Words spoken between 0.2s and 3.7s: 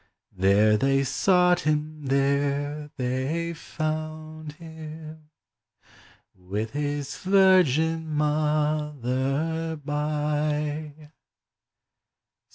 There they sought him, there they